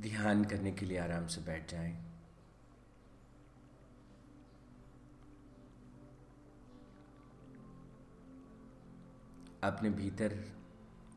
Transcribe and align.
ध्यान 0.00 0.44
करने 0.44 0.72
के 0.72 0.86
लिए 0.86 0.98
आराम 0.98 1.26
से 1.26 1.40
बैठ 1.40 1.70
जाएँ। 1.70 2.10
अपने 9.64 9.90
भीतर 9.90 10.52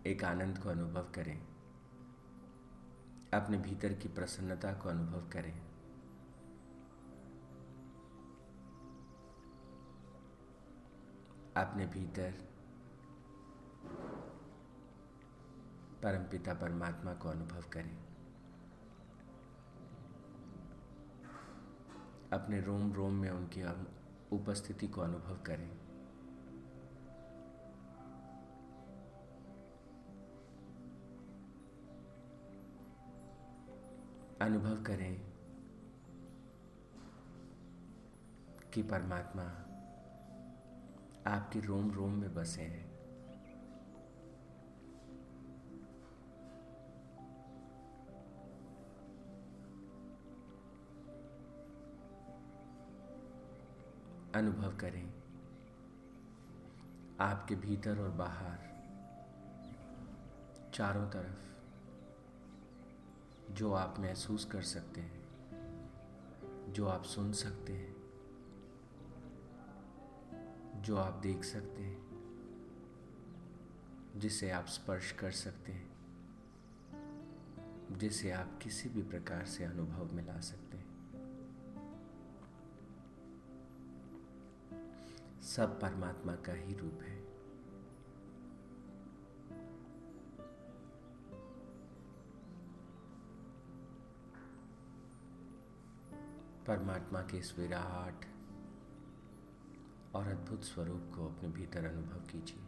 एक 0.08 0.24
आनंद 0.24 0.58
को 0.58 0.70
अनुभव 0.70 1.12
करें। 1.16 1.48
अपने 3.34 3.57
भीतर 3.57 3.93
की 3.93 4.07
प्रसन्नता 4.07 4.73
को 4.73 4.89
अनुभव 4.89 5.29
करें। 5.29 5.59
अपने 11.57 11.86
भीतर 11.86 12.31
परमपिता 16.04 16.54
परमात्मा 16.54 17.13
को 17.13 17.29
अनुभव 17.29 17.63
करें। 17.73 18.03
अपने 22.33 22.61
रोम 22.61 22.93
रोम 22.93 23.14
में 23.14 23.29
उनकी 23.29 23.64
उपस्थिति 24.36 24.87
को 24.87 25.01
अनुभव 25.01 25.37
करें। 25.46 25.83
अनुभव 34.41 34.83
करें 34.83 35.33
कि 38.73 38.83
परमात्मा 38.83 39.44
आपके 41.27 41.59
रोम 41.59 41.91
रोम 41.91 42.11
में 42.11 42.36
बसे 42.36 42.61
हैं। 42.61 42.92
अनुभव 54.36 54.78
करें। 54.78 55.14
आपके 57.20 57.56
भीतर 57.56 58.00
और 58.00 58.09
बाहर, 58.09 58.59
चारों 60.73 61.09
तरफ़, 61.09 61.53
जो 63.54 63.73
आप 63.73 63.95
महसूस 64.00 64.45
कर 64.45 64.61
सकते 64.61 65.02
हैं, 65.02 65.23
जो 66.73 66.88
आप 66.88 67.04
सुन 67.04 67.34
सकते 67.34 67.73
हैं, 67.73 67.95
जो 70.81 70.98
आप 70.98 71.14
देख 71.14 71.44
सकते 71.44 71.84
हैं, 71.84 72.04
जिसे 74.16 74.52
आप 74.52 74.66
स्पर्श 74.66 75.11
कर 75.11 75.31
सकते 75.31 75.72
हैं, 75.72 75.94
जिसे 77.92 78.31
आप 78.31 78.59
किसी 78.64 78.89
भी 78.89 79.02
प्रकार 79.04 79.45
से 79.45 79.64
अनुभव 79.64 80.14
में 80.14 80.28
ला 80.28 80.39
सकते 80.39 80.78
हैं। 80.78 80.83
सब 85.55 85.81
परमात्मा 85.81 86.35
का 86.35 86.53
ही 86.53 86.73
रूप 86.73 87.01
है। 87.01 87.21
परमात्मा 96.65 97.21
के 97.21 97.37
इस 97.37 97.59
विराट 97.59 98.25
और 100.15 100.27
अद्भुत 100.27 100.63
स्वरूप 100.63 101.11
को 101.15 101.27
अपने 101.27 101.49
भीतर 101.49 101.85
अनुभव 101.85 102.19
कीजिए। 102.19 102.63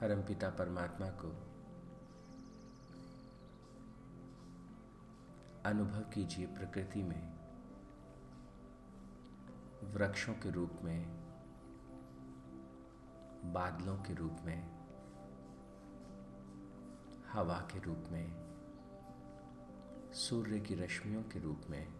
परमपिता 0.00 0.50
परमात्मा 0.50 1.06
को 1.06 1.53
अनुभव 5.66 6.00
कीजिए 6.00 6.46
प्रकृति 6.46 7.02
में, 7.02 7.32
वृक्षों 9.94 10.32
के 10.32 10.50
रूप 10.50 10.70
में, 10.82 11.06
बादलों 13.52 13.96
के 13.96 14.14
रूप 14.14 14.36
में, 14.44 14.70
हवा 17.32 17.58
के 17.72 17.78
रूप 17.78 18.04
में, 18.12 18.32
सूर्य 20.12 20.60
की 20.60 20.74
रश्मियों 20.74 21.22
के 21.22 21.38
रूप 21.38 21.60
में, 21.70 21.94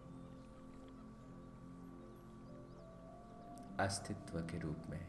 अस्तित्व 3.80 4.40
के 4.40 4.58
रूप 4.58 4.84
में, 4.90 5.06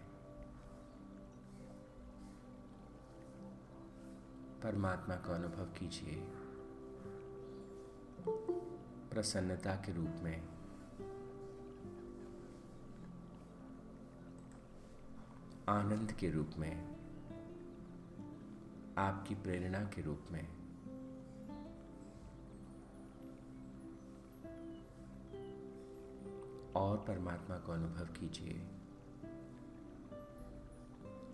परमात्मा 4.64 5.16
का 5.16 5.36
अनुभव 5.36 5.66
कीजिए। 5.66 6.45
प्रसन्नता 9.10 9.76
के 9.76 9.94
रूप 9.94 10.12
में। 10.22 10.48
आनंद 15.70 16.12
के 16.12 16.32
रूप 16.32 16.50
में। 16.58 16.96
आपकी 18.98 19.36
प्रेरणा 19.36 19.80
के 19.80 20.02
रूप 20.02 20.22
में। 20.32 20.48
और 26.76 26.98
परमात्मा 26.98 27.58
को 27.58 27.72
अनुभव 27.72 28.06
कीजिए। 28.06 28.68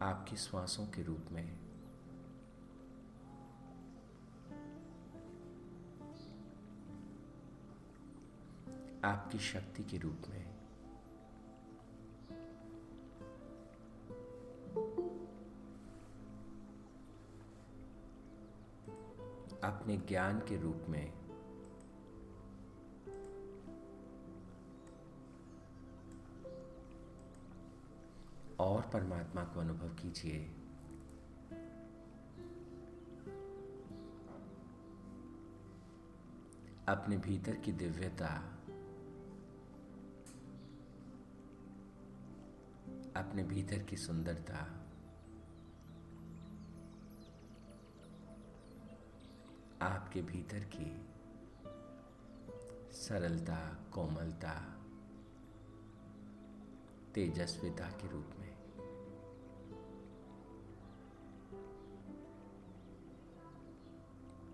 आपकी 0.01 0.35
श्वासों 0.35 0.85
के 0.85 1.03
रूप 1.03 1.25
में। 1.31 1.70
आपकी 9.05 9.39
शक्ति 9.39 9.83
के 9.83 9.97
रूप 9.97 10.21
में। 10.29 10.51
अपने 19.63 19.97
ज्ञान 19.97 20.39
के 20.39 20.61
रूप 20.61 20.85
में। 20.89 21.13
और 28.59 28.81
परमात्मा 28.81 29.43
को 29.43 29.59
अनुभव 29.59 29.89
कीजिए। 29.89 30.55
अपने 36.87 37.17
भीतर 37.17 37.55
की 37.55 37.71
दिव्यता 37.71 38.57
अपने 43.15 43.43
भीतर 43.43 43.83
की 43.83 43.97
सुंदरता। 43.97 44.87
आपके 49.85 50.21
भीतर 50.21 50.69
की 50.75 51.05
सरलता, 52.93 53.85
कोमलता, 53.93 54.81
तेजस्विता 57.13 57.89
के 57.89 58.07
रूप 58.07 58.27
में। 58.39 58.61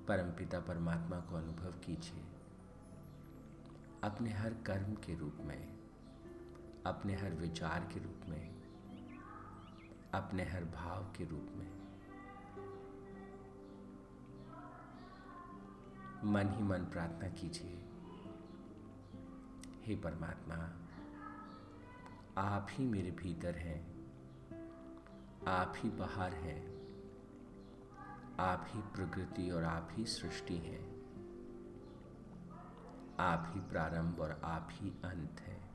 परमपिता 0.05 0.59
परमात्मा 0.59 1.19
को 1.19 1.35
अनुभव 1.35 1.71
कीजिए। 1.71 2.25
अपने 4.03 4.33
हर 4.33 4.53
कर्म 4.53 4.95
के 4.95 5.15
रूप 5.15 5.37
में। 5.39 5.76
अपने 6.87 7.15
हर 7.15 7.33
विचार 7.33 7.89
के 7.93 7.99
रूप 7.99 8.29
में, 8.29 8.55
अपने 10.13 10.43
हर 10.43 10.63
भाव 10.63 11.03
के 11.17 11.25
रूप 11.25 11.47
में। 11.55 11.77
मन 16.23 16.49
ही 16.49 16.63
मन 16.63 16.85
प्रार्थना 16.85 17.29
कीजिए, 17.29 17.83
हे 19.83 19.95
परमात्मा, 19.95 20.55
आप 22.37 22.67
ही 22.71 22.85
मेरे 22.85 23.11
भीतर 23.11 23.55
हैं, 23.55 23.81
आप 25.47 25.73
ही 25.77 25.89
बाहर 25.89 26.33
हैं, 26.33 26.61
आप 28.39 28.65
ही 28.69 28.81
प्रकृति 28.81 29.49
और 29.51 29.63
आप 29.63 29.89
ही 29.91 30.05
सृष्टि 30.05 30.57
हैं, 30.57 30.85
आप 33.19 33.51
ही 33.53 33.59
प्रारंभ 33.59 34.19
और 34.19 34.41
आप 34.43 34.69
ही 34.71 34.89
अंत 34.89 35.41
है। 35.41 35.66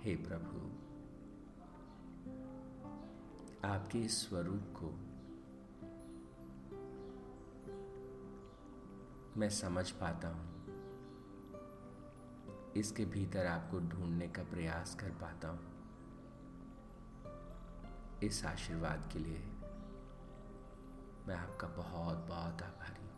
हे 0.00 0.16
प्रभु, 0.16 0.58
आपके 3.68 4.08
स्वरूप 4.08 4.74
को 4.76 4.86
मैं 9.40 9.50
समझ 9.50 9.90
पाता 9.90 10.28
हूँ। 10.28 10.64
इसके 12.76 13.04
भीतर 13.04 13.46
आपको 13.46 13.80
ढूँढने 13.80 14.28
का 14.28 14.42
प्रयास 14.42 14.94
कर 14.94 15.10
पाता 15.10 15.48
हूँ। 15.48 15.60
इस 18.22 18.44
आशीर्वाद 18.44 19.10
के 19.12 19.18
लिए 19.18 19.42
मैं 21.28 21.34
आपका 21.34 21.68
बहुत 21.68 22.18
बहुत 22.18 22.62
आभारी 22.62 23.04
हूँ। 23.04 23.10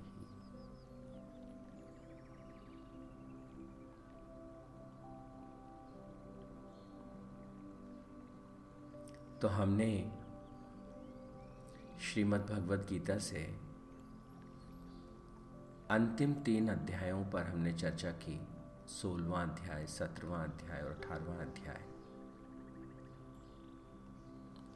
तो 9.42 9.48
हमने 9.48 10.20
श्रीमद् 12.02 12.52
भगवत 12.52 12.88
गीता 12.90 13.18
से 13.18 13.44
अंतिम 15.92 16.34
तीन 16.34 16.70
अध्यायों 16.70 17.26
पर 17.26 17.44
हमने 17.44 17.74
चर्चा 17.74 18.12
की। 18.12 18.59
सोलवा 18.90 19.42
अध्याय 19.42 19.88
सत्रहवा 19.88 20.44
अध्याय 20.44 20.82
और 20.82 20.92
अठारहवा 20.92 21.36
अध्याय। 21.36 21.86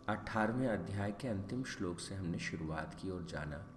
अठारहवें 0.09 0.67
अध्याय 0.67 1.11
के 1.11 1.27
अंतिम 1.27 1.63
श्लोक 1.63 1.99
से 1.99 2.15
हमने 2.15 2.39
शुरुआत 2.39 2.97
की 3.01 3.09
और 3.09 3.23
जाना, 3.23 3.67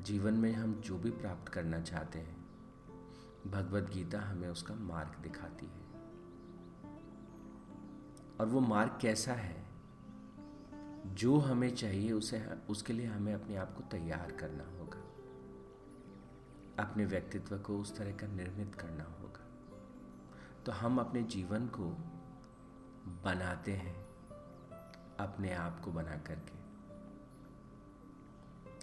जीवन 0.00 0.34
में 0.34 0.52
हम 0.52 0.74
जो 0.74 0.98
भी 0.98 1.10
प्राप्त 1.10 1.52
करना 1.52 1.80
चाहते 1.80 2.18
हैं, 2.18 2.46
भगवत 3.46 3.90
गीता 3.90 4.20
हमें 4.20 4.48
उसका 4.48 4.74
मार्ग 4.74 5.22
दिखाती 5.22 5.66
है। 5.66 5.86
और 8.40 8.46
वो 8.46 8.60
मार्ग 8.60 8.98
कैसा 9.00 9.32
है? 9.32 9.66
जो 11.06 11.38
हमें 11.38 11.74
चाहिए 11.74 12.12
उसे 12.12 12.48
उसके 12.68 12.92
लिए 12.92 13.06
हमें 13.06 13.34
अपने 13.34 13.56
आप 13.56 13.74
को 13.74 13.80
तैयार 13.80 14.32
करना 14.32 14.64
होगा। 14.64 14.98
अपने 16.82 17.04
व्यक्तित्व 17.04 17.58
को 17.58 17.78
उस 17.78 17.96
तरह 17.96 18.12
का 18.12 18.26
निर्मित 18.26 18.74
करना 18.74 19.04
होगा। 19.04 19.21
तो 20.66 20.72
हम 20.72 20.98
अपने 20.98 21.22
जीवन 21.22 21.66
को 21.66 21.84
बनाते 23.24 23.72
हैं, 23.72 24.06
अपने 25.16 25.54
आप 25.54 25.80
को 25.80 25.92
बना 25.92 26.16
करके। 26.16 26.62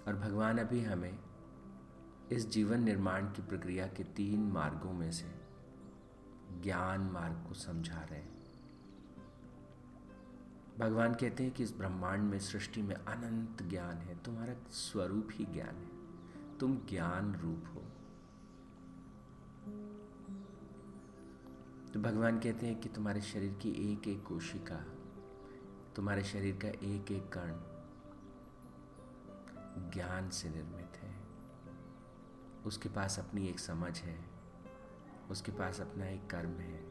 और 0.08 0.16
भगवान 0.16 0.58
अभी 0.58 0.84
हमें 0.84 1.20
इस 2.32 2.50
जीवन 2.50 2.84
निर्माण 2.84 3.26
की 3.26 3.42
प्रक्रिया 3.42 3.88
के 3.88 4.04
तीन 4.04 4.52
मार्गों 4.52 4.94
में 4.94 5.12
से 5.12 5.42
ज्ञान 6.62 7.02
मार्ग 7.02 7.46
को 7.48 7.54
समझा 7.54 8.02
रहे 8.02 8.20
हैं। 8.20 8.40
भगवान 10.80 11.14
कहते 11.14 11.44
हैं 11.44 11.54
कि 11.54 11.64
इस 11.64 11.78
ब्रह्मांड 11.78 12.24
में, 12.24 12.40
सृष्टि 12.40 12.82
में 12.82 12.96
अनंत 12.96 13.64
ज्ञान 13.64 13.98
है, 13.98 14.24
तुम्हारा 14.24 14.54
स्वरूप 14.70 15.28
ही 15.32 15.46
ज्ञान 15.46 15.76
है। 15.76 16.00
तुम 16.58 16.78
ज्ञान 16.78 17.36
रूप 17.36 17.64
हो। 17.76 17.79
तो 21.94 22.00
भगवान 22.00 22.40
कहते 22.40 22.66
हैं 22.66 22.80
कि 22.80 22.90
तुम्हारे 22.90 23.22
शरीर 23.22 23.54
की 23.54 23.70
एक 23.94 24.08
एक 24.08 24.24
कोशिका, 24.24 24.76
तुम्हारे 25.96 26.24
शरीर 26.24 26.56
का 26.56 26.68
एक 26.68 27.12
एक 27.12 27.30
कण 27.34 27.52
ज्ञान 29.92 30.30
से 30.30 30.50
निर्मित 30.50 30.98
है। 30.98 31.16
उसके 32.66 32.90
पास 32.90 33.20
अपनी 33.20 33.48
एक 33.48 33.60
समझ 33.60 33.98
है, 34.00 34.18
उसके 35.32 35.52
पास 35.52 35.82
अपना 35.82 36.06
एक 36.06 36.30
कर्म 36.30 36.50
है। 36.50 36.82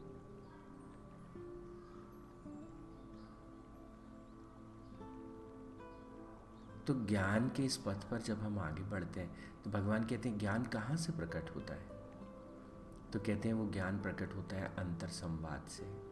तो 6.87 6.93
ज्ञान 7.05 7.49
के 7.49 7.63
इस 7.63 7.77
पथ 7.77 8.09
पर 8.11 8.21
जब 8.21 8.39
हम 8.39 8.59
आगे 8.59 8.83
बढ़ते 8.83 9.19
हैं 9.19 9.61
तो 9.63 9.69
भगवान 9.69 10.05
कहते 10.05 10.29
हैं, 10.29 10.37
ज्ञान 10.39 10.63
कहाँ 10.63 10.95
से 10.97 11.11
प्रकट 11.11 11.55
होता 11.55 11.73
है? 11.73 11.98
तो 13.13 13.19
कहते 13.19 13.47
हैं 13.47 13.55
वो 13.55 13.71
ज्ञान 13.71 14.01
प्रकट 14.01 14.35
होता 14.35 14.55
है 14.55 14.75
अंतर 14.75 15.07
संवाद 15.07 15.67
से। 15.69 16.09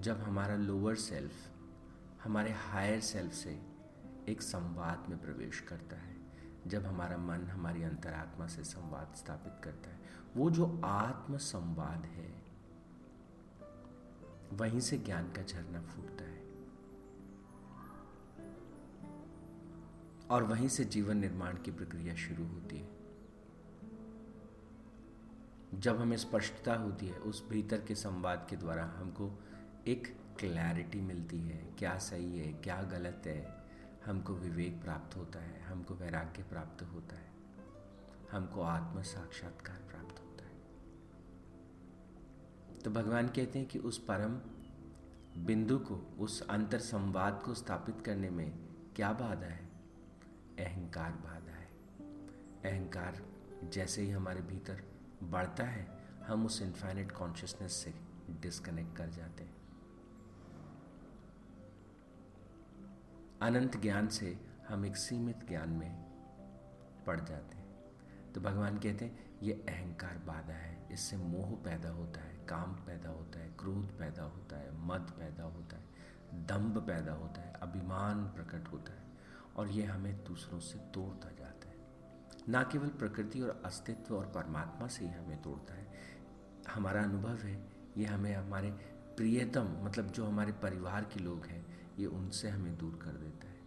जब 0.00 0.16
हमारा 0.16 0.56
लोअर 0.56 0.94
सेल्फ 0.94 1.32
हमारे 2.24 2.52
हायर 2.52 3.00
सेल्फ 3.00 3.32
से 3.32 3.62
एक 4.28 4.42
संवाद 4.42 5.06
में 5.08 5.22
प्रवेश 5.22 5.60
करता 5.60 5.96
है, 5.96 6.16
जब 6.66 6.86
हमारा 6.86 7.16
मन 7.16 7.46
हमारी 7.46 7.82
अंतरात्मा 7.82 8.46
से 8.46 8.64
संवाद 8.64 9.14
स्थापित 9.16 9.52
करता 9.64 9.90
है, 9.90 10.00
वो 10.36 10.50
जो 10.50 10.80
आत्म 10.84 11.36
संवाद 11.36 12.04
है, 12.04 12.44
वहीं 14.52 14.80
से 14.80 14.98
ज्ञान 14.98 15.32
का 15.32 15.42
झरना 15.42 15.80
फूटता 15.80 16.24
है। 16.24 16.44
और 20.30 20.42
वहीं 20.42 20.68
से 20.68 20.84
जीवन 20.84 21.16
निर्माण 21.16 21.56
की 21.56 21.70
प्रक्रिया 21.70 22.14
शुरू 22.14 22.46
होती 22.46 22.78
है। 22.78 23.03
जब 25.80 26.00
हमें 26.00 26.16
स्पष्टता 26.16 26.74
होती 26.74 27.06
है, 27.06 27.18
उस 27.18 27.48
भीतर 27.48 27.80
के 27.80 27.94
संवाद 27.94 28.46
के 28.50 28.56
द्वारा 28.56 28.84
हमको 28.84 29.42
एक 29.86 30.16
क्लैरिटी 30.38 31.00
मिलती 31.00 31.38
है, 31.38 31.74
क्या 31.78 31.98
सही 31.98 32.38
है, 32.38 32.52
क्या 32.52 32.82
गलत 32.82 33.22
है, 33.26 33.64
हमको 34.06 34.34
विवेक 34.34 34.82
प्राप्त 34.82 35.16
होता 35.16 35.38
है, 35.38 35.62
हमको 35.62 35.94
वैराग्य 35.94 36.42
प्राप्त 36.42 36.82
होता 36.82 37.16
है, 37.16 37.30
हमको 38.32 38.62
आत्म 38.62 39.02
साक्षात्कार 39.02 39.76
प्राप्त 39.76 40.20
होता 40.20 40.44
है। 40.44 40.54
तो 42.78 42.90
भगवान 42.90 43.28
कहते 43.28 43.58
हैं 43.58 43.68
कि 43.68 43.78
उस 43.78 43.98
परम 43.98 44.34
बिंदु 45.44 45.78
को, 45.78 45.94
उस 46.18 46.48
अंतर 46.48 46.78
संवाद 46.78 47.42
को 47.44 47.54
स्थापित 47.54 48.00
करने 48.00 48.30
में 48.30 48.58
क्या 48.96 49.12
बाधा 49.12 49.46
है? 49.46 49.64
अहंकार 50.58 51.10
बाधा 51.10 51.52
है। 51.52 51.70
अहंकार 52.64 53.22
जैसे 53.64 54.02
ही 54.02 54.10
हमारे 54.10 54.40
भीतर 54.40 54.93
बढ़ता 55.30 55.64
है, 55.64 55.86
हम 56.26 56.46
उस 56.46 56.62
इन्फाइनेट 56.62 57.12
कॉन्शियसनेस 57.12 57.72
से 57.72 57.94
डिस्कनेक्ट 58.30 58.96
कर 58.96 59.08
जाते 59.08 59.44
हैं। 59.44 59.54
अनंत 63.42 63.76
ज्ञान 63.76 64.08
से 64.08 64.38
हम 64.68 64.86
एक 64.86 64.96
सीमित 64.96 65.48
ज्ञान 65.48 65.68
में 65.68 66.04
पड़ 67.06 67.20
जाते 67.20 67.56
हैं। 67.56 67.64
तो 68.32 68.40
भगवान 68.40 68.78
कहते 68.78 69.04
हैं, 69.04 69.40
ये 69.42 69.52
अहंकार 69.68 70.18
बाधा 70.18 70.54
है, 70.54 70.88
इससे 70.92 71.16
मोह 71.16 71.50
पैदा 71.64 71.88
होता 71.88 72.20
है, 72.20 72.34
काम 72.46 72.74
पैदा 72.74 73.10
होता 73.10 73.40
है, 73.40 73.48
क्रोध 73.48 73.98
पैदा 73.98 74.22
होता 74.22 74.56
है, 74.56 74.86
मद 74.86 75.12
पैदा 75.18 75.42
होता 75.42 75.76
है 75.76 75.94
दम्भ 76.34 76.78
पैदा 76.78 77.12
होता 77.12 77.40
है, 77.40 77.52
अभिमान 77.52 78.24
प्रकट 78.24 78.72
होता 78.72 78.92
है 78.92 79.04
और 79.56 79.68
ये 79.68 79.84
हमें 79.84 80.24
दूसरों 80.24 80.60
से 80.60 80.78
तोड़ता 80.78 81.30
जाता 81.30 81.68
है। 81.68 81.73
ना 82.48 82.62
केवल 82.62 82.88
प्रकृति 82.88 83.40
और 83.40 83.62
अस्तित्व 83.64 84.14
और 84.16 84.26
परमात्मा 84.26 84.86
से 84.86 85.04
ही 85.04 85.10
हमें 85.10 85.40
तोड़ता 85.42 85.74
है, 85.74 85.86
हमारा 86.68 87.02
अनुभव 87.02 87.36
है, 87.38 87.56
ये 87.96 88.04
हमें 88.04 88.34
हमारे 88.34 88.70
प्रियतम 89.16 89.68
मतलब 89.82 90.10
जो 90.10 90.24
हमारे 90.26 90.52
परिवार 90.52 91.04
के 91.04 91.20
लोग 91.20 91.46
हैं, 91.46 91.64
ये 91.98 92.06
उनसे 92.06 92.48
हमें 92.48 92.76
दूर 92.78 92.98
कर 93.02 93.18
देता 93.18 93.48
है। 93.48 93.62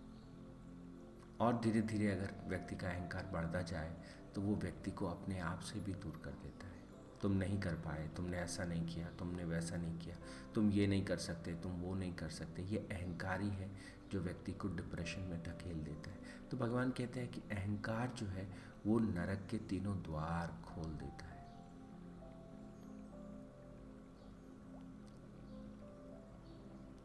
और 1.40 1.60
धीरे 1.62 1.82
धीरे 1.82 2.12
अगर 2.12 2.34
व्यक्ति 2.48 2.76
का 2.76 2.88
अहंकार 2.88 3.30
बढ़ता 3.34 3.62
जाए 3.62 3.96
तो 4.36 4.42
वो 4.42 4.56
व्यक्ति 4.56 4.92
को 4.92 5.08
अपने 5.08 5.40
आप 5.40 5.60
से 5.60 5.80
भी 5.80 5.94
दूर 5.94 6.22
कर 6.26 6.32
देता 6.32 6.68
है। 6.68 6.76
तुम 7.22 7.32
नहीं 7.32 7.60
कर 7.60 7.74
पाए, 7.76 8.08
तुमने 8.16 8.38
ऐसा 8.38 8.66
नहीं 8.66 8.86
किया, 8.86 9.08
तुमने 9.10 9.44
वैसा 9.46 9.78
नहीं 9.78 9.98
किया, 10.00 10.16
तुम 10.56 10.70
ये 10.72 10.88
नहीं 10.88 11.06
कर 11.06 11.18
सकते, 11.18 11.54
तुम 11.54 11.72
वो 11.72 11.94
नहीं 11.96 12.14
कर 12.14 12.30
सकते, 12.30 12.64
ये 12.64 12.78
अहंकार 12.92 13.42
ही 13.42 13.50
है 13.50 13.70
जो 14.12 14.20
व्यक्ति 14.22 14.52
को 14.52 14.68
डिप्रेशन 14.68 15.22
में 15.22 15.42
धकेल 15.44 15.84
देता 15.84 16.12
है। 16.12 16.50
तो 16.52 16.58
भगवान 16.58 16.92
कहते 16.92 17.20
हैं 17.20 17.30
कि 17.30 17.42
अहंकार 17.52 18.14
जो 18.18 18.28
है 18.28 18.48
वो 18.86 19.00
नरक 19.00 19.48
के 19.52 19.58
तीनों 19.58 19.96
द्वार 20.04 20.48
खोल 20.66 20.92
देता 20.94 21.26
है। 21.26 21.46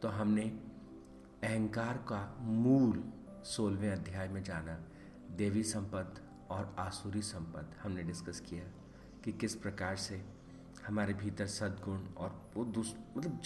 तो 0.02 0.08
हमने 0.08 0.42
अहंकार 1.44 1.96
का 2.08 2.20
मूल 2.40 3.02
सोलहवें 3.44 3.92
अध्याय 3.92 4.28
में 4.28 4.42
जाना, 4.42 4.78
देवी 5.36 5.62
संपद 5.62 6.20
और 6.50 6.74
आसुरी 6.78 7.22
संपद 7.22 7.74
हमने 7.82 8.02
डिस्कस 8.02 8.40
किया 8.40 8.64
कि 9.24 9.32
किस 9.32 9.54
प्रकार 9.54 9.96
से 9.96 10.24
हमारे 10.86 11.14
भीतर 11.14 11.46
सद्गुण 11.46 12.06
और 12.16 12.50
वो 12.56 12.64
दूस 12.64 12.94
मतलब 13.16 13.40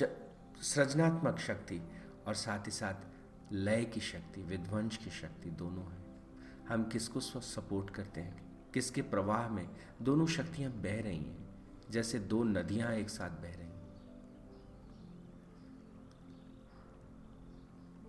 सृजनात्मक 0.62 1.38
शक्ति 1.38 1.80
और 2.26 2.34
साथ 2.34 2.66
ही 2.66 2.70
साथ 2.70 3.52
लय 3.52 3.84
की 3.84 4.00
शक्ति, 4.00 4.42
विध्वंस 4.42 4.96
की 4.96 5.10
शक्ति 5.10 5.50
दोनों 5.50 5.84
है। 5.84 6.05
हम 6.68 6.84
किसको 6.84 7.20
सपोर्ट 7.20 7.90
करते 7.90 8.20
हैं? 8.20 8.46
किसके 8.74 9.02
प्रवाह 9.02 9.48
में? 9.48 9.76
दोनों 10.02 10.26
शक्तियाँ 10.26 10.72
बह 10.72 11.02
रही 11.02 11.24
हैं, 11.24 11.54
जैसे 11.90 12.18
दो 12.18 12.44
नदियाँ 12.44 12.92
एक 12.92 13.10
साथ 13.10 13.30
बह 13.30 13.54
रही 13.54 13.66
हैं। 13.66 13.76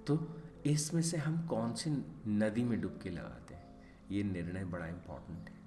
तो 0.07 0.41
इसमें 0.65 1.01
से 1.01 1.17
हम 1.17 1.47
कौन 1.47 1.73
सी 1.73 2.05
नदी 2.27 2.63
में 2.63 2.81
डुबकी 2.81 3.09
लगाते 3.09 3.53
हैं? 3.53 3.67
ये 4.11 4.23
निर्णय 4.23 4.65
बड़ा 4.65 4.85
इंपॉर्टेंट 4.85 5.49
है। 5.49 5.57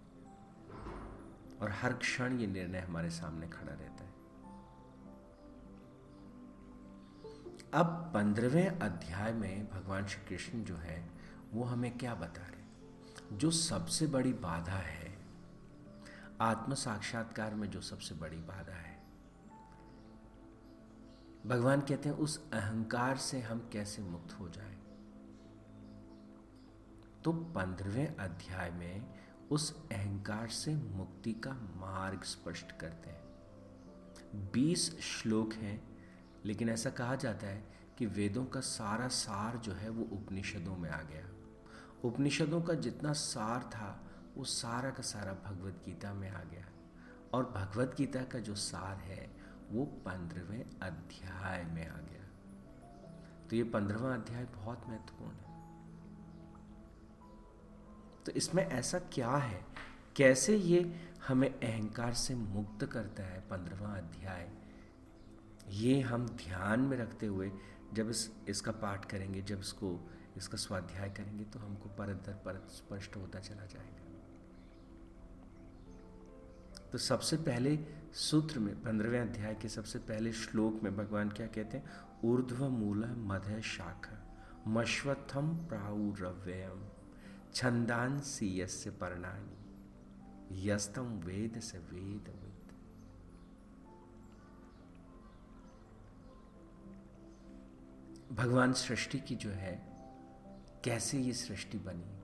और 1.63 1.71
हर 1.71 1.93
क्षण 1.93 2.39
ये 2.39 2.47
निर्णय 2.47 2.79
हमारे 2.79 3.11
सामने 3.11 3.49
खड़ा 3.49 3.73
रहता 3.73 4.05
है। 4.05 4.11
अब 7.75 8.11
पंद्रहवें 8.15 8.67
अध्याय 8.67 9.33
में 9.33 9.71
भगवान 9.71 10.07
श्री 10.07 10.29
कृष्ण 10.29 10.65
जो 10.65 10.77
है, 10.77 11.11
वो 11.53 11.65
हमें 11.65 11.99
क्या 11.99 12.15
बता 12.15 12.47
रहे 12.47 12.60
जो 13.33 13.51
सबसे 13.51 14.07
बड़ी 14.07 14.33
बाधा 14.33 14.73
है 14.73 15.19
आत्म 16.41 16.75
साक्षात्कार 16.75 17.55
में 17.55 17.71
जो 17.71 17.81
सबसे 17.81 18.15
बड़ी 18.15 18.37
बाधा 18.37 18.73
है। 18.73 19.03
भगवान 21.47 21.81
कहते 21.81 22.09
हैं, 22.09 22.17
उस 22.17 22.51
अहंकार 22.51 23.17
से 23.17 23.41
हम 23.41 23.71
कैसे 23.73 24.03
मुक्त 24.03 24.41
हो 24.41 24.49
जाएँ? 24.49 24.81
तो 27.25 27.33
पंद्रहवें 27.33 28.17
अध्याय 28.17 28.71
में 28.71 29.21
उस 29.51 29.89
अहंकार 29.89 30.49
से 30.49 30.75
मुक्ति 30.75 31.33
का 31.33 31.53
मार्ग 31.53 32.23
स्पष्ट 32.23 32.73
करते 32.73 33.11
हैं। 33.11 33.21
बीस 34.53 35.01
श्लोक 35.01 35.53
हैं, 35.53 35.99
लेकिन 36.45 36.69
ऐसा 36.69 36.91
कहा 36.91 37.15
जाता 37.15 37.47
है 37.47 37.73
कि 37.99 38.07
वेदों 38.07 38.45
का 38.45 38.61
सारा 38.61 39.09
सार 39.09 39.57
जो 39.57 39.73
है 39.73 39.89
वो 39.89 40.05
उपनिषदों 40.05 40.77
में 40.77 40.91
आ 40.91 41.03
गया। 41.03 41.40
उपनिषदों 42.05 42.63
का 42.63 42.75
जितना 42.75 43.13
सार 43.13 43.63
था, 43.63 44.11
वो 44.37 44.45
सारा 44.45 44.91
का 44.91 45.03
सारा 45.03 45.33
भगवत 45.33 45.83
गीता 45.87 46.15
में 46.15 46.31
आ 46.31 46.43
गया। 46.43 46.67
और 47.35 47.45
भगवत 47.45 47.95
गीता 47.99 48.23
का 48.23 48.39
जो 48.39 48.55
सार 48.55 48.97
है, 48.97 49.37
वो 49.71 49.85
पंद्रहवें 49.85 50.67
अध्याय 50.83 51.65
में 51.65 51.89
आ 51.89 51.97
गया। 51.97 52.21
तो 53.49 53.57
ये 53.57 53.65
पंद्रहवा 53.65 54.15
अध्याय 54.15 54.45
बहुत 54.45 54.83
महत्वपूर्ण 54.89 55.31
है। 55.31 55.51
तो 58.25 58.33
इसमें 58.33 58.67
ऐसा 58.67 58.99
क्या 58.99 59.31
है? 59.31 59.67
कैसे 60.17 60.57
ये 60.57 61.11
हमें 61.29 61.61
अहंकार 61.61 62.15
से 62.15 62.35
मुक्त 62.35 62.85
करता 62.85 63.23
है 63.23 63.41
पंद्रहवा 63.41 63.89
अध्याय? 63.89 64.51
ये 65.69 66.01
हम 66.01 66.29
ध्यान 66.29 66.81
में 66.81 66.97
रखते 66.97 67.27
हुए 67.27 67.53
जब 67.93 68.11
इस, 68.11 68.33
इसका 68.49 68.73
पाठ 68.73 69.05
करेंगे, 69.05 69.43
जब 69.43 69.61
इसको 69.61 70.11
इसका 70.41 70.59
स्वाध्याय 70.59 71.11
करेंगे 71.11 71.45
तो 71.45 71.59
हमको 71.59 71.89
परत 71.89 72.23
दर 72.27 72.33
परत 72.33 72.71
स्पष्ट 72.71 73.17
होता 73.17 73.41
चला 73.41 73.67
जाएगा। 73.67 74.09
तो 76.93 76.99
सबसे 76.99 77.37
पहले 77.37 77.79
सूत्र 78.15 78.59
में, 78.59 78.83
पंद्रहवें 78.83 79.21
अध्याय 79.21 79.55
के 79.55 79.69
सबसे 79.69 79.99
पहले 79.99 80.33
श्लोक 80.33 80.83
में 80.83 80.97
भगवान 80.97 81.29
क्या 81.29 81.47
कहते 81.47 81.77
हैं? 81.77 81.91
ऊर्ध्व 82.25 82.69
मूल 82.69 83.05
मध्य 83.19 83.61
शाखा, 83.63 84.17
मश्वत्थम 84.69 85.55
प्राउरव्ययम, 85.69 86.85
छंदांसी 87.55 88.61
यस्य 88.61 88.91
पर्णानी, 88.91 90.67
यस्तम 90.69 91.21
वेद 91.21 91.61
से 91.61 91.79
वेद 91.79 92.29
वेद 92.29 92.57
भगवान 98.33 98.73
सृष्टि 98.73 99.19
की 99.19 99.37
जो 99.37 99.51
है 99.51 99.90
कैसे 100.85 101.19
ये 101.19 101.33
सृष्टि 101.33 101.79
बनी? 101.79 102.21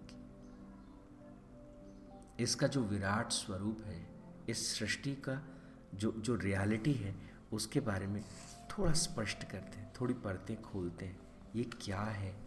इसका 2.42 2.66
जो 2.66 2.80
विराट 2.80 3.32
स्वरूप 3.32 3.82
है, 3.84 4.08
इस 4.48 4.78
सृष्टि 4.78 5.14
का 5.14 5.48
जो 5.94 6.12
जो 6.12 6.34
रियलिटी 6.34 6.92
है, 6.92 7.16
उसके 7.52 7.80
बारे 7.80 8.06
में 8.06 8.24
थोड़ा 8.70 8.92
स्पष्ट 8.92 9.44
करते 9.44 9.78
हैं, 9.78 9.92
थोड़ी 10.00 10.14
परतें 10.14 10.62
खोलते 10.62 11.04
हैं। 11.04 11.20
ये 11.56 11.64
क्या 11.64 12.00
है? 12.00 12.46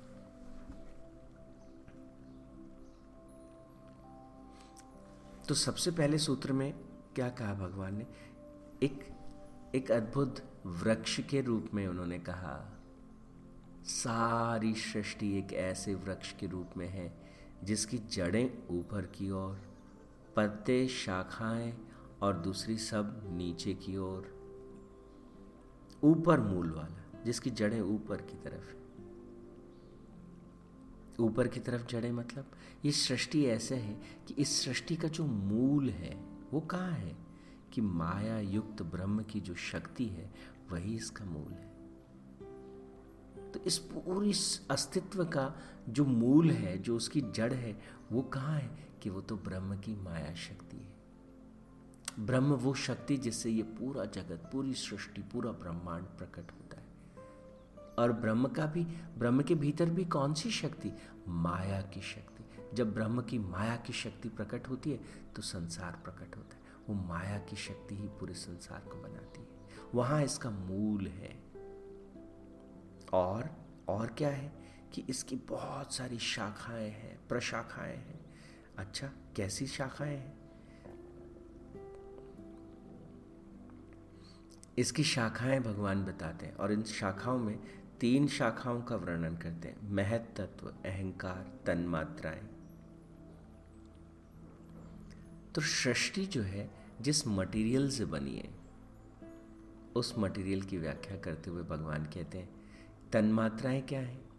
तो 5.48 5.54
सबसे 5.54 5.92
पहले 5.92 6.18
सूत्र 6.18 6.54
में 6.54 6.74
क्या 7.16 7.30
कहा 7.30 7.54
भगवान 7.54 7.96
ने? 7.98 8.08
एक 8.84 9.10
एक 9.76 9.92
अद्भुत 9.92 10.62
वृक्ष 10.66 11.20
के 11.20 11.42
रूप 11.42 11.70
में 11.74 11.88
उन्होंने 11.88 12.20
कहा। 12.20 12.79
सारी 13.90 14.76
सृष्टि 14.76 15.38
एक 15.38 15.54
ऐसे 15.54 15.96
वृक्ष 15.96 16.34
के 16.34 16.48
रूप 16.48 16.70
में 16.78 16.88
है, 16.88 17.32
जिसकी 17.64 17.98
जड़ें 17.98 18.68
ऊपर 18.68 19.06
की 19.06 19.32
ओर, 19.32 19.62
पत्ते 20.36 20.88
शाखाएँ 20.88 21.78
और 22.22 22.38
दूसरी 22.38 22.78
सब 22.78 23.22
नीचे 23.26 23.74
की 23.74 23.98
ओर। 23.98 24.52
ऊपर 26.04 26.40
मूल 26.40 26.72
वाला, 26.72 27.24
जिसकी 27.24 27.50
जड़ें 27.50 27.82
ऊपर 27.82 28.22
की 28.22 28.38
तरफ़ 28.38 28.70
है। 28.70 28.82
ऊपर 31.20 31.48
की 31.48 31.60
तरफ़ 31.60 31.88
जड़ें 31.88 32.12
मतलब 32.12 32.52
ये 32.86 32.92
सृष्टि 32.92 33.46
ऐसे 33.46 33.76
है 33.76 34.02
कि 34.28 34.34
इस 34.34 34.66
सृष्टि 34.66 34.96
का 34.96 35.08
जो 35.08 35.26
मूल 35.26 35.90
है, 35.90 36.26
वो 36.54 36.60
कहाँ 36.60 36.92
है? 36.92 37.18
कि 37.74 37.82
माया 37.82 38.40
युक्त 38.40 38.82
ब्रह्म 38.82 39.24
की 39.24 39.40
जो 39.40 39.56
शक्ति 39.56 40.06
है, 40.06 40.34
वही 40.72 40.96
इसका 40.96 41.26
मूल 41.26 41.52
है। 41.54 41.69
तो 43.54 43.60
इस 43.60 43.78
पूरी 43.78 44.34
अस्तित्व 44.72 45.26
का 45.26 45.56
जो 45.90 46.06
मूल 46.06 46.52
है, 46.52 46.78
जो 46.78 46.96
उसकी 46.96 47.22
जड़ 47.22 47.54
है, 47.54 47.82
वो 48.12 48.22
कहाँ 48.22 48.60
है? 48.60 48.90
कि 49.02 49.10
वो 49.10 49.22
तो 49.22 49.36
ब्रह्म 49.36 49.78
की 49.78 49.96
माया 49.96 50.36
शक्ति 50.36 50.78
है। 50.78 51.00
ब्रह्म 52.26 52.54
वो 52.54 52.74
शक्ति 52.74 53.18
जिससे 53.18 53.50
ये 53.50 53.64
पूरा 53.64 54.06
जगत, 54.06 54.50
पूरी 54.54 54.74
सृष्टि, 54.74 55.22
पूरा 55.22 55.52
ब्रह्मांड 55.52 56.06
प्रकट 56.06 56.52
होता 56.52 56.78
है। 56.78 56.88
और 58.00 58.12
ब्रह्म 58.12 58.48
का 58.48 58.66
भी, 58.66 58.84
ब्रह्म 59.18 59.42
के 59.42 59.56
भीतर 59.56 59.90
भी 59.90 60.06
कौन 60.06 60.34
सी 60.34 60.52
शक्ति? 60.52 60.92
माया 61.28 61.82
की 61.82 62.02
शक्ति। 62.02 62.46
जब 62.74 62.94
ब्रह्म 62.94 63.22
की 63.22 63.40
माया 63.40 63.76
की 63.76 63.94
शक्ति 63.94 64.30
प्रकट 64.30 64.70
होती 64.70 64.92
है 64.92 65.00
तो 65.36 65.42
संसार 65.42 65.92
प्रकट 65.92 66.38
होता 66.38 66.56
है। 66.56 66.64
वो 66.90 67.08
माया 67.08 67.38
की 67.38 67.56
शक्ति 67.56 67.96
ही 67.96 68.08
पूरे 68.08 68.34
संसार 68.34 68.80
को 68.80 68.96
बनाती 68.96 69.40
है। 69.42 69.48
वहाँ 69.96 70.24
इसका 70.24 70.50
मूल 70.50 71.08
है। 71.08 71.49
और 73.14 73.50
और 73.88 74.08
क्या 74.08 74.30
है 74.30 74.52
कि 74.94 75.06
इसकी 75.10 75.36
बहुत 75.36 75.94
सारी 75.94 76.20
शाखाएँ 76.20 76.90
हैं, 76.90 77.28
प्रशाखाएँ 77.28 77.98
हैं। 77.98 78.20
अच्छा 78.78 79.12
कैसी 79.36 79.68
शाखाएँ 79.68 80.18
हैं? 80.18 80.40
इसकी 84.78 85.04
शाखाएँ 85.04 85.60
भगवान 85.60 86.06
बताते 86.06 86.46
हैं 86.46 86.56
और 86.56 86.72
इन 86.72 86.84
शाखाओं 86.84 87.40
में 87.40 87.60
तीन 88.00 88.28
शाखाओं 88.28 88.82
का 88.82 88.96
वर्णन 88.96 89.38
करते 89.38 89.68
हैं। 89.68 89.92
महत 89.92 90.34
तत्व 90.38 90.68
अहंकार, 90.68 91.60
तन्मात्राएँ। 91.66 92.48
तो 95.56 95.62
सृष्टि 95.62 96.26
जो 96.26 96.42
है, 96.42 96.72
जिस 97.02 97.28
मटेरियल 97.28 97.92
से 97.92 98.06
बनी 98.06 98.36
है, 98.36 98.60
उस 99.96 100.16
मटेरियल 100.18 100.62
की 100.62 100.78
व्याख्या 100.78 101.18
करते 101.18 101.50
हुए 101.50 101.64
भगवान 101.64 102.06
कहते 102.06 102.38
हैं 102.38 102.59
तन्मात्राएँ 103.12 103.82
क्या 103.82 104.00
हैं? 104.00 104.30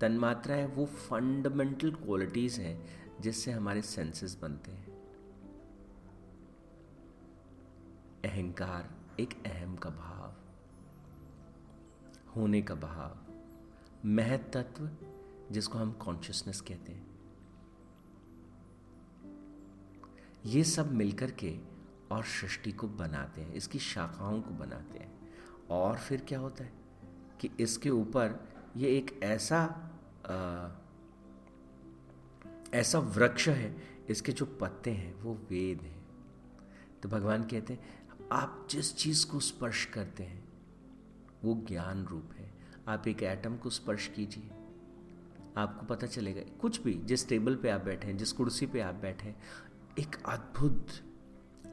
तन्मात्राएँ 0.00 0.66
वो 0.66 0.86
फंडामेंटल 0.86 1.90
क्वालिटीज 1.90 2.58
हैं 2.58 2.86
जिससे 3.20 3.52
हमारे 3.52 3.82
सेंसेस 3.82 4.38
बनते 4.42 4.70
हैं। 4.70 4.86
अहंकार 8.24 8.90
एक 9.20 9.46
अहम 9.46 9.76
का 9.76 9.90
भाव। 9.90 10.34
होने 12.36 12.62
का 12.62 12.74
भाव। 12.74 13.18
महत 14.08 14.50
तत्व 14.56 14.90
जिसको 15.50 15.78
हम 15.78 15.92
कॉन्शियसनेस 15.92 16.60
कहते 16.60 16.92
हैं। 16.92 17.06
ये 20.46 20.64
सब 20.64 20.92
मिलकर 20.92 21.30
के 21.30 21.58
और 22.12 22.24
सृष्टि 22.24 22.72
को 22.72 22.88
बनाते 22.88 23.40
हैं, 23.40 23.52
इसकी 23.52 23.78
शाखाओं 23.78 24.42
को 24.42 24.50
बनाते 24.50 24.98
हैं। 24.98 25.32
और 25.70 25.98
फिर 25.98 26.20
क्या 26.20 26.38
होता 26.38 26.64
है? 26.64 26.85
कि 27.40 27.50
इसके 27.60 27.90
ऊपर 27.90 28.48
ये 28.76 28.96
एक 28.96 29.20
ऐसा 29.22 29.82
आ, 30.26 30.68
ऐसा 32.74 32.98
वृक्ष 32.98 33.48
है 33.48 33.82
इसके 34.10 34.32
जो 34.32 34.46
पत्ते 34.46 34.90
हैं 34.90 35.14
वो 35.14 35.34
वेद 35.34 35.82
हैं। 35.82 36.06
तो 37.02 37.08
भगवान 37.08 37.42
कहते 37.42 37.72
हैं 37.72 38.08
आप 38.32 38.68
जिस 38.70 38.96
चीज़ 38.96 39.26
को 39.26 39.40
स्पर्श 39.40 39.84
करते 39.84 40.22
हैं 40.22 40.48
वो 41.44 41.64
ज्ञान 41.68 42.04
रूप 42.04 42.30
है। 42.36 42.54
आप 42.88 43.08
एक 43.08 43.22
एटम 43.22 43.56
को 43.56 43.70
स्पर्श 43.70 44.08
कीजिए। 44.08 44.50
आपको 45.56 45.86
पता 45.86 46.06
चलेगा 46.06 46.58
कुछ 46.60 46.82
भी 46.82 46.94
जिस 46.94 47.28
टेबल 47.28 47.56
पे 47.56 47.70
आप 47.70 47.84
बैठे 47.84 48.08
हैं 48.08 48.16
जिस 48.16 48.32
कुर्सी 48.32 48.66
पे 48.66 48.80
आप 48.80 48.94
बैठे 48.94 49.28
हैं 49.28 49.42
एक 49.98 50.16
अद्भुत 50.26 50.86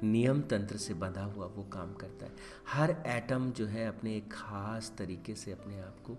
नियम 0.04 0.42
तंत्र 0.42 0.78
से 0.78 0.94
बंधा 0.94 1.24
हुआ 1.24 1.46
वो 1.46 1.64
काम 1.64 1.94
करता 1.94 2.26
है। 2.26 2.32
हर 2.70 3.04
एटम 3.08 3.52
जो 3.52 3.66
है 3.66 3.88
अपने 3.88 4.16
एक 4.16 4.34
खास 4.34 4.94
तरीके 4.98 5.36
से 5.36 5.52
अपने 5.52 5.80
आप 5.80 6.00
को 6.00 6.18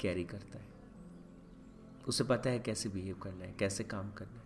कैरी 0.00 0.24
करता 0.24 0.58
है। 0.58 0.68
उसे 2.08 2.24
पता 2.24 2.50
है 2.50 2.58
कैसे 2.58 2.88
बिहेव 2.88 3.18
करना 3.18 3.44
है, 3.44 3.54
कैसे 3.58 3.84
काम 3.84 4.12
करना 4.12 4.32
है। 4.32 4.42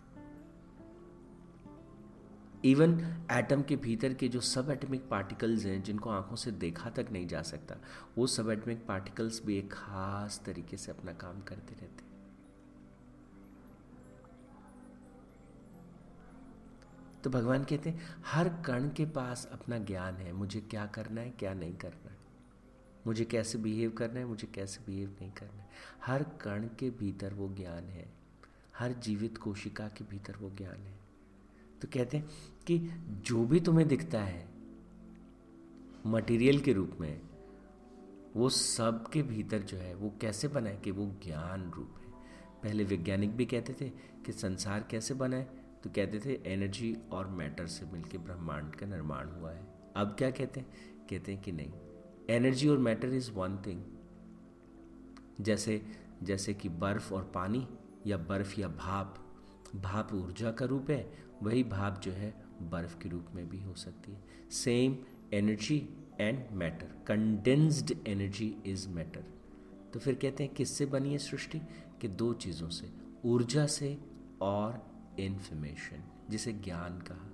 इवन 2.65 2.99
एटम 3.31 3.61
के 3.61 3.75
भीतर 3.75 4.13
के 4.13 4.27
जो 4.27 4.41
सब 4.41 4.69
एटमिक 4.69 5.09
पार्टिकल्स 5.09 5.65
हैं, 5.65 5.83
जिनको 5.83 6.09
आँखों 6.09 6.35
से 6.35 6.51
देखा 6.51 6.89
तक 6.89 7.07
नहीं 7.11 7.27
जा 7.27 7.41
सकता, 7.41 7.75
वो 8.17 8.27
सब 8.27 8.49
एटमिक 8.49 8.85
पार्टिकल्स 8.85 9.45
भी 9.45 9.57
एक 9.57 9.73
खास 9.73 10.41
तरीके 10.45 10.77
से 10.77 10.91
अपना 10.91 11.13
काम 11.13 11.41
करते 11.41 11.73
रहते 11.73 12.03
हैं। 12.03 12.06
तो 17.27 17.31
भगवान 17.31 17.63
कहते 17.63 17.89
हैं, 17.89 17.99
हर 18.25 18.49
कण 18.49 18.89
के 18.89 19.05
पास 19.05 19.49
अपना 19.51 19.77
ज्ञान 19.77 20.13
है, 20.13 20.33
मुझे 20.33 20.61
क्या 20.61 20.85
करना 20.85 21.21
है, 21.21 21.29
क्या 21.29 21.53
नहीं 21.53 21.75
करना 21.75 22.09
है? 22.11 22.17
मुझे 23.07 23.25
कैसे 23.25 23.57
बिहेव 23.57 23.91
करना 23.91 24.19
है, 24.19 24.25
मुझे 24.25 24.47
कैसे 24.47 24.79
बिहेव 24.87 25.17
नहीं 25.21 25.31
करना 25.31 25.63
है? 25.63 25.69
हर 26.05 26.23
कण 26.23 26.67
के 26.67 26.89
भीतर 26.89 27.33
वो 27.33 27.53
ज्ञान 27.53 27.83
है, 27.83 28.13
हर 28.77 28.93
जीवित 28.93 29.37
कोशिका 29.37 29.87
के 29.87 30.03
भीतर 30.03 30.35
वो 30.35 30.49
ज्ञान 30.49 30.75
है। 30.75 30.99
तो 31.81 31.87
कहते 31.93 32.17
हैं 32.17 32.29
कि 32.67 32.79
जो 33.07 33.45
भी 33.45 33.59
तुम्हें 33.59 33.87
दिखता 33.87 34.21
है 34.21 34.47
मटेरियल 36.05 36.59
के 36.59 36.73
रूप 36.73 36.97
में, 36.99 37.21
वो 38.35 38.49
सब 38.49 39.09
के 39.09 39.23
भीतर 39.23 39.59
जो 39.59 39.77
है, 39.77 39.95
वो 39.95 40.13
कैसे 40.21 40.47
बना 40.47 40.69
है 40.69 40.77
कि 40.77 40.91
वो 40.91 41.15
ज्ञान 41.23 41.71
रूप 41.71 41.95
है? 41.99 42.11
पहले 42.63 42.83
वैज्ञानिक 42.83 43.35
भी 43.35 43.45
कहते 43.45 43.73
थे 43.81 43.89
कि 44.25 44.31
संसार 44.31 44.87
कैसे 44.91 45.13
बना 45.13 45.37
है? 45.37 45.56
तो 45.83 45.89
कहते 45.89 46.19
थे, 46.19 46.53
एनर्जी 46.53 46.97
और 47.11 47.27
मैटर 47.27 47.67
से 47.67 47.85
मिलकर 47.85 48.17
ब्रह्मांड 48.17 48.75
का 48.75 48.85
निर्माण 48.85 49.29
हुआ 49.29 49.51
है। 49.51 49.67
अब 49.95 50.15
क्या 50.17 50.31
कहते 50.31 50.59
हैं? 50.59 50.69
कहते 51.09 51.33
हैं 51.33 51.41
कि 51.41 51.51
नहीं। 51.51 51.71
एनर्जी 52.29 52.67
और 52.67 52.77
मैटर 52.77 53.09
इज़ 53.09 53.31
वन 53.31 53.57
थिंग। 53.57 53.83
जैसे 55.41 55.85
जैसे 56.23 56.53
कि 56.53 56.69
बर्फ़ 56.69 57.13
और 57.13 57.31
पानी, 57.35 57.67
या 58.07 58.17
बर्फ़ 58.17 58.59
या 58.59 58.67
भाप। 58.67 59.17
भाप 59.75 60.13
ऊर्जा 60.13 60.51
का 60.51 60.65
रूप 60.65 60.89
है, 60.89 61.17
वही 61.43 61.63
भाप 61.63 62.01
जो 62.01 62.11
है, 62.11 62.45
बर्फ़ 62.61 62.99
के 62.99 63.09
रूप 63.09 63.25
में 63.33 63.49
भी 63.49 63.61
हो 63.61 63.73
सकती 63.73 64.11
है। 64.11 64.23
Same 64.51 64.97
energy 65.33 65.89
and 66.19 66.51
matter 66.51 66.87
condensed 67.07 68.07
energy 68.07 68.57
is 68.65 68.89
matter 68.89 69.23
तो 69.93 69.99
फिर 69.99 70.15
कहते 70.15 70.43
हैं, 70.43 70.53
किससे 70.53 70.85
बनी 70.85 71.11
है 71.11 71.17
सृष्टि? 71.17 71.61
कि 72.01 72.07
दो 72.07 72.33
चीज़ों 72.33 72.69
से। 72.69 72.89
ऊर्जा 73.25 73.65
से 73.65 73.97
और 74.41 74.86
इंफॉर्मेशन 75.19 76.03
जिसे 76.29 76.53
ज्ञान 76.53 76.99
कहा। 76.99 77.33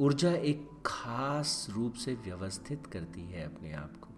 ऊर्जा 0.00 0.30
एक 0.30 0.70
खास 0.86 1.66
रूप 1.70 1.94
से 1.94 2.14
व्यवस्थित 2.14 2.86
करती 2.86 3.20
है 3.20 3.56
अपने 3.56 3.72
आप 3.72 3.92
को। 3.96 4.08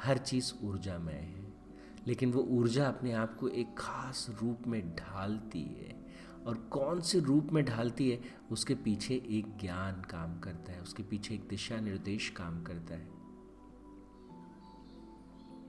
हर 0.00 0.18
चीज़ 0.18 0.52
ऊर्जामय 0.64 1.12
है, 1.12 1.54
लेकिन 2.06 2.32
वो 2.32 2.42
ऊर्जा 2.42 2.88
अपने 2.88 3.12
आप 3.12 3.36
को 3.36 3.48
एक 3.48 3.78
खास 3.78 4.26
रूप 4.42 4.58
में 4.66 4.96
ढालती 4.96 5.62
है। 5.62 6.04
और 6.46 6.56
कौन 6.56 7.00
से 7.00 7.20
रूप 7.20 7.48
में 7.52 7.64
ढालती 7.64 8.10
है? 8.10 8.20
उसके 8.50 8.74
पीछे 8.74 9.14
एक 9.14 9.58
ज्ञान 9.58 10.02
काम 10.02 10.40
करता 10.40 10.72
है, 10.72 10.82
उसके 10.82 11.02
पीछे 11.02 11.34
एक 11.34 11.48
दिशा 11.48 11.80
निर्देश 11.80 12.28
काम 12.28 12.62
करता 12.62 12.94
है। 12.94 13.24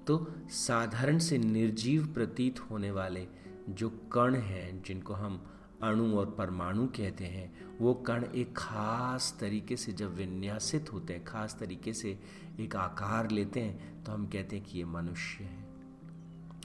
तो 0.05 0.33
साधारण 0.49 1.17
से 1.17 1.37
निर्जीव 1.37 2.13
प्रतीत 2.13 2.59
होने 2.59 2.91
वाले 2.91 3.27
जो 3.69 3.89
कण 3.89 4.35
हैं, 4.35 4.83
जिनको 4.83 5.13
हम 5.13 5.45
अणु 5.83 6.17
और 6.17 6.29
परमाणु 6.31 6.87
कहते 6.87 7.23
हैं, 7.23 7.77
वो 7.77 7.93
कण 7.93 8.23
एक 8.23 8.57
खास 8.57 9.37
तरीके 9.39 9.77
से 9.77 9.93
जब 9.93 10.15
विन्यासित 10.15 10.93
होते 10.93 11.13
हैं, 11.13 11.23
खास 11.23 11.57
तरीके 11.59 11.93
से 11.93 12.19
एक 12.59 12.75
आकार 12.75 13.31
लेते 13.31 13.59
हैं 13.59 14.03
तो 14.03 14.11
हम 14.11 14.27
कहते 14.27 14.55
हैं 14.55 14.65
कि 14.65 14.77
ये 14.77 14.85
मनुष्य 14.85 15.43
है। 15.43 15.65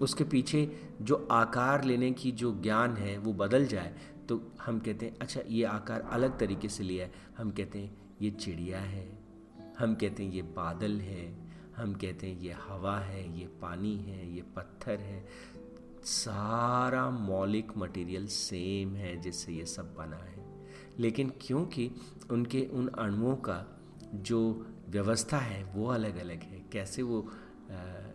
उसके 0.02 0.24
पीछे 0.24 0.80
जो 1.02 1.28
आकार 1.30 1.84
लेने 1.84 2.12
की 2.12 2.32
जो 2.32 2.60
ज्ञान 2.62 2.96
है, 2.96 3.18
वो 3.18 3.32
बदल 3.32 3.66
जाए 3.66 3.94
तो 4.28 4.52
हम 4.62 4.78
कहते 4.78 5.06
हैं 5.06 5.18
अच्छा 5.18 5.40
ये 5.48 5.64
आकार 5.64 6.00
अलग 6.00 6.38
तरीके 6.38 6.68
से 6.68 6.82
लिया 6.82 7.06
है। 7.06 7.12
हम 7.38 7.50
कहते 7.50 7.78
हैं, 7.78 7.96
ये 8.22 8.30
चिड़िया 8.30 8.80
है। 8.80 9.18
हम 9.78 9.94
कहते 9.94 10.24
हैं, 10.24 10.32
ये 10.32 10.42
बादल 10.42 11.00
है। 11.00 11.50
हम 11.76 11.94
कहते 11.94 12.26
हैं, 12.26 12.40
ये 12.40 12.52
हवा 12.52 12.98
है। 13.00 13.38
ये 13.38 13.46
पानी 13.46 13.96
है। 13.96 14.34
ये 14.34 14.42
पत्थर 14.42 14.98
है। 14.98 15.26
सारा 16.04 17.10
मौलिक 17.10 17.72
मटेरियल 17.76 18.26
सेम 18.26 18.94
है 18.96 19.16
जिससे 19.20 19.52
ये 19.52 19.66
सब 19.66 19.94
बना 19.94 20.16
है। 20.16 20.66
लेकिन 20.98 21.32
क्योंकि 21.40 21.90
उनके 22.30 22.66
उन 22.66 22.88
अणुओं 22.88 23.36
का 23.36 23.80
जो 24.14 24.66
व्यवस्था 24.88 25.38
है 25.38 25.64
वो 25.64 25.86
अलग 25.86 26.16
अलग 26.16 26.42
है 26.42 26.60
कैसे 26.72 27.02
वो 27.02 27.28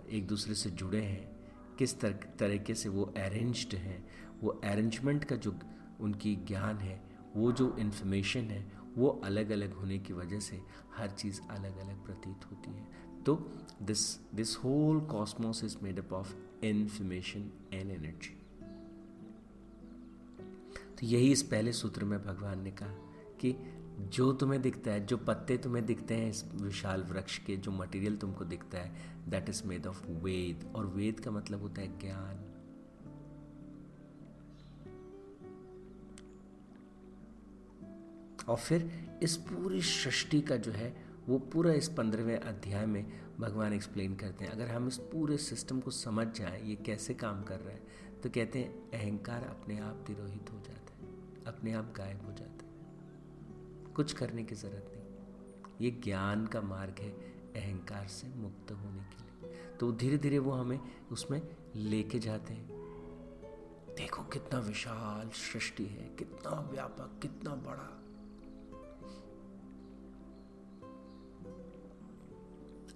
एक 0.09 0.25
दूसरे 0.27 0.55
से 0.55 0.69
जुड़े 0.69 1.01
हैं 1.01 1.35
किस 1.77 1.99
तर, 1.99 2.11
तरीके 2.11 2.73
से 2.73 2.89
वो 2.89 3.03
अरेंज्ड 3.03 3.75
हैं 3.75 4.07
वो 4.41 4.49
अरेंजमेंट 4.49 5.23
का 5.23 5.35
जो 5.35 5.55
उनकी 5.99 6.35
ज्ञान 6.35 6.77
है 6.77 7.03
वो 7.35 7.51
जो 7.51 7.75
इन्फॉर्मेशन 7.79 8.39
है 8.39 8.71
वो 8.97 9.21
अलग 9.23 9.49
अलग 9.49 9.73
होने 9.73 9.99
की 9.99 10.13
वजह 10.13 10.39
से 10.39 10.61
हर 10.97 11.09
चीज़ 11.09 11.41
अलग 11.49 11.77
अलग 11.77 12.05
प्रतीत 12.05 12.51
होती 12.51 12.71
है। 12.71 12.87
तो 13.23 13.35
this 13.81 14.19
this 14.35 14.57
whole 14.57 14.99
cosmos 15.01 15.63
is 15.63 15.77
made 15.83 15.99
up 15.99 16.13
of 16.13 16.33
information 16.63 17.51
and 17.73 17.91
energy 17.91 18.41
तो 20.99 21.05
यही 21.05 21.31
इस 21.31 21.43
पहले 21.43 21.73
सूत्र 21.73 22.05
में 22.05 22.25
भगवान 22.25 22.61
ने 22.61 22.71
कहा 22.71 22.93
कि 23.39 23.55
जो 23.99 24.33
तुम्हें 24.33 24.61
दिखता 24.61 24.91
है, 24.91 25.05
जो 25.05 25.17
पत्ते 25.17 25.57
तुम्हें 25.57 25.85
दिखते 25.85 26.13
हैं 26.13 26.29
इस 26.29 26.45
विशाल 26.53 27.03
वृक्ष 27.03 27.37
के, 27.37 27.57
जो 27.57 27.71
मटेरियल 27.71 28.17
तुमको 28.17 28.45
दिखता 28.45 28.77
है 28.77 28.95
that 29.29 29.49
is 29.49 29.63
made 29.63 29.87
of 29.87 30.07
Veda. 30.07 30.71
और 30.75 30.85
वेद 30.85 31.19
का 31.19 31.31
मतलब 31.31 31.61
होता 31.61 31.81
है 31.81 31.99
ज्ञान। 31.99 32.51
और 38.49 38.57
फिर 38.57 39.09
इस 39.23 39.37
पूरी 39.37 39.81
सृष्टि 39.81 40.41
का 40.41 40.55
जो 40.55 40.71
है 40.71 41.04
वो 41.27 41.37
पूरा 41.39 41.71
इस 41.73 41.87
पंद्रहवें 41.89 42.39
अध्याय 42.39 42.85
में 42.85 43.05
भगवान 43.39 43.73
एक्सप्लेन 43.73 44.15
करते 44.15 44.45
हैं। 44.45 44.51
अगर 44.51 44.67
हम 44.67 44.87
इस 44.87 44.97
पूरे 44.97 45.37
सिस्टम 45.37 45.79
को 45.79 45.91
समझ 45.91 46.27
जाएँ, 46.27 46.61
ये 46.63 46.75
कैसे 46.75 47.13
काम 47.13 47.43
कर 47.43 47.59
रहा 47.59 47.73
है 47.73 47.81
तो 48.23 48.29
कहते 48.29 48.59
हैं, 48.59 48.91
अहंकार 48.91 49.43
अपने 49.43 49.79
आप 49.79 50.03
तिरोहित 50.07 50.51
हो 50.53 50.59
जाता 50.59 50.93
है, 50.95 51.09
अपने 51.45 51.73
आप 51.73 51.93
गायब 51.97 52.25
हो 52.25 52.31
जाता 52.31 52.65
है। 52.65 53.93
कुछ 53.93 54.13
करने 54.13 54.43
की 54.43 54.55
ज़रूरत 54.55 54.91
नहीं। 54.93 55.05
ये 55.81 55.91
ज्ञान 56.03 56.45
का 56.47 56.61
मार्ग 56.61 56.95
है 56.99 57.11
अहंकार 57.55 58.07
से 58.07 58.27
मुक्त 58.27 58.71
होने 58.71 59.03
के 59.03 59.47
लिए। 59.47 59.55
तो 59.79 59.91
धीरे 59.91 60.17
धीरे 60.17 60.39
वो 60.39 60.51
हमें 60.51 60.79
उसमें 61.11 61.41
लेके 61.75 62.19
जाते 62.19 62.53
हैं। 62.53 62.67
देखो 63.97 64.23
कितना 64.23 64.59
विशाल 64.59 65.29
सृष्टि 65.29 65.85
है, 65.85 66.09
कितना 66.19 66.69
व्यापक, 66.71 67.19
कितना 67.21 67.55
बड़ा। 67.55 68.04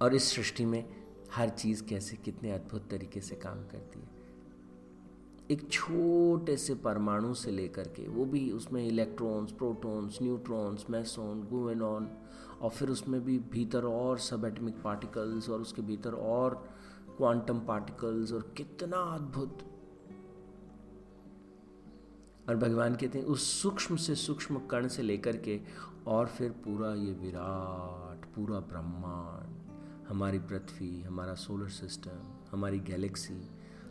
और 0.02 0.14
इस 0.14 0.34
सृष्टि 0.34 0.64
में 0.64 0.84
हर 1.34 1.48
चीज़ 1.48 1.84
कैसे 1.84 2.16
कितने 2.16 2.52
अद्भुत 2.52 2.88
तरीके 2.90 3.20
से 3.20 3.36
काम 3.36 3.58
करती 3.58 4.00
है। 4.00 4.20
एक 5.50 5.70
छोटे 5.70 6.56
से 6.56 6.74
परमाणु 6.74 7.34
से 7.34 7.50
लेकर 7.50 7.82
के, 7.82 8.08
वो 8.08 8.24
भी 8.24 8.52
उसमें 8.52 8.86
इलेक्ट्रॉन्स, 8.86 9.52
प्रोटॉन्स, 9.52 10.22
न्यूट्रॉन्स, 10.22 10.90
मैसोन 10.90 11.42
गुवेनॉन 11.42 12.08
और 12.62 12.70
फिर 12.70 12.90
उसमें 12.90 13.24
भी 13.24 13.38
भीतर 13.38 13.84
और 13.84 14.18
सब 14.18 14.44
एटमिक 14.44 14.82
पार्टिकल्स 14.82 15.50
और 15.50 15.60
उसके 15.60 15.82
भीतर 15.82 16.12
और 16.12 16.68
क्वांटम 17.16 17.60
पार्टिकल्स 17.60 18.32
और 18.32 18.54
कितना 18.56 18.96
अद्भुत। 18.96 19.58
और 22.48 22.56
भगवान 22.56 22.94
कहते 22.94 23.18
हैं, 23.18 23.26
उस 23.26 23.62
सूक्ष्म 23.62 23.96
से 23.96 24.14
सूक्ष्म 24.14 24.58
कण 24.58 24.88
से 24.88 25.02
लेकर 25.02 25.36
के 25.36 25.60
और 26.06 26.26
फिर 26.26 26.50
पूरा 26.50 26.94
ये 26.94 27.12
विराट, 27.12 28.24
पूरा 28.34 28.60
ब्रह्मांड। 28.60 29.59
हमारी 30.10 30.38
पृथ्वी, 30.38 31.02
हमारा 31.02 31.34
सोलर 31.34 31.68
सिस्टम 31.68 32.34
हमारी 32.52 32.80
गैलेक्सी 32.80 33.50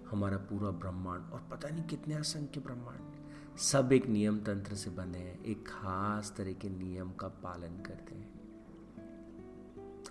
हमारा 0.09 0.37
पूरा 0.37 0.71
ब्रह्मांड 0.71 1.31
और 1.31 1.47
पता 1.51 1.69
नहीं 1.69 1.83
कितने 1.83 2.15
असंख्य 2.15 2.59
ब्रह्मांड। 2.59 3.57
सब 3.57 3.91
एक 3.93 4.05
नियम 4.05 4.39
तंत्र 4.39 4.75
से 4.75 4.89
बने 4.89 5.17
हैं, 5.17 5.43
एक 5.43 5.67
खास 5.67 6.33
तरह 6.37 6.53
के 6.53 6.69
नियम 6.69 7.11
का 7.11 7.27
पालन 7.27 7.81
करते 7.81 8.15
हैं। 8.15 8.39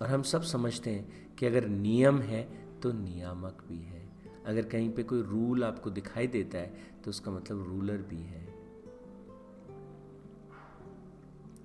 और 0.01 0.07
हम 0.07 0.21
सब 0.21 0.41
समझते 0.41 0.89
हैं 0.89 1.35
कि 1.35 1.45
अगर 1.45 1.67
नियम 1.67 2.19
है 2.19 2.67
तो 2.79 2.91
नियामक 2.91 3.63
भी 3.67 3.79
है। 3.79 4.09
अगर 4.45 4.61
कहीं 4.61 4.93
पे 4.93 5.03
कोई 5.03 5.21
रूल 5.21 5.63
आपको 5.63 5.89
दिखाई 5.89 6.27
देता 6.27 6.57
है 6.57 6.73
तो 7.03 7.09
उसका 7.09 7.31
मतलब 7.31 7.63
रूलर 7.63 7.97
भी 7.97 8.21
है। 8.21 8.53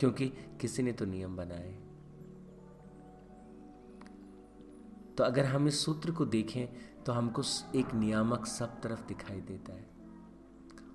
क्योंकि 0.01 0.29
किसी 0.61 0.83
ने 0.83 0.93
तो 0.93 1.05
नियम 1.05 1.37
बनाए। 1.37 1.94
तो 5.19 5.25
अगर 5.25 5.45
हम 5.45 5.69
इस 5.69 5.85
सूत्र 5.85 6.11
को 6.11 6.25
देखें 6.25 6.67
तो 7.05 7.13
हमको 7.13 7.43
एक 7.75 7.95
नियामक 7.95 8.47
सब 8.47 8.81
तरफ़ 8.81 9.07
दिखाई 9.07 9.41
देता 9.41 9.73
है। 9.73 9.87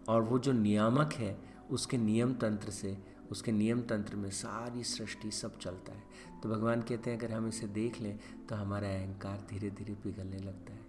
और 0.09 0.21
वो 0.21 0.39
जो 0.39 0.51
नियामक 0.51 1.13
है, 1.13 1.37
उसके 1.71 1.97
नियम 1.97 2.33
तंत्र 2.33 2.71
से, 2.71 2.97
उसके 3.31 3.51
नियम 3.51 3.81
तंत्र 3.81 4.15
में 4.15 4.29
सारी 4.29 4.83
सृष्टि 4.83 5.31
सब 5.31 5.57
चलता 5.59 5.91
है। 5.91 6.03
तो 6.43 6.49
भगवान 6.49 6.81
कहते 6.81 7.11
हैं, 7.11 7.17
अगर 7.17 7.31
हम 7.31 7.47
इसे 7.47 7.67
देख 7.67 8.01
लें 8.01 8.19
तो 8.49 8.55
हमारा 8.55 8.87
अहंकार 8.87 9.45
धीरे 9.49 9.69
धीरे 9.69 9.93
पिघलने 9.93 10.37
लगता 10.37 10.73
है, 10.73 10.85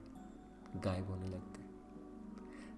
गायब 0.77 1.09
होने 1.09 1.29
लगता 1.29 1.61
है। 1.61 1.69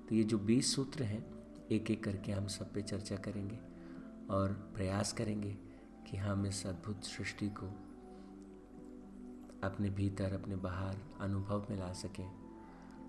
तो 0.09 0.15
ये 0.15 0.25
जो 0.25 0.39
बीस 0.39 0.75
सूत्र 0.75 1.03
हैं 1.03 1.25
एक 1.71 1.91
एक 1.91 2.05
करके 2.05 2.33
हम 2.33 2.47
सब 2.47 2.73
पे 2.73 2.83
चर्चा 2.83 3.17
करेंगे 3.17 3.59
और 4.31 4.53
प्रयास 4.75 5.13
करेंगे 5.13 5.57
कि 6.11 6.17
हम 6.17 6.47
इस 6.47 6.67
अद्भुत 6.67 7.05
सृष्टि 7.05 7.49
को 7.49 7.71
अपने 9.63 9.91
भीतर, 9.91 10.33
अपने 10.33 10.57
बाहर 10.57 10.97
अनुभव 11.21 11.67
में 11.71 11.79
ला 11.79 11.93
सकें 11.93 12.33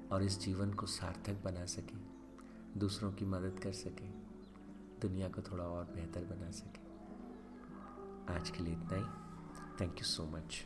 और 0.09 0.23
इस 0.23 0.39
जीवन 0.39 0.73
को 0.73 0.85
सार्थक 0.85 1.43
बना 1.43 1.65
सकें, 1.65 2.07
दूसरों 2.77 3.13
की 3.13 3.25
मदद 3.25 3.59
कर 3.63 3.71
सकें, 3.71 4.13
दुनिया 5.01 5.29
को 5.29 5.41
थोड़ा 5.41 5.63
और 5.63 5.85
बेहतर 5.85 6.23
बना 6.23 6.51
सकें। 6.51 6.83
आज 8.35 8.49
के 8.49 8.63
लिए 8.63 8.73
इतना 8.73 8.95
ही। 8.95 9.05
Thank 9.81 9.97
you 9.97 10.03
so 10.03 10.25
much 10.25 10.65